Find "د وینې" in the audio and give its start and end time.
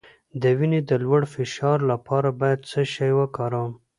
0.41-0.79